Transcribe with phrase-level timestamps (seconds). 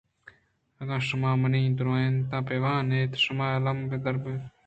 [0.81, 4.43] اگاں شما منی درونتاں بہ وان اِت شماالّم دربر اِت۔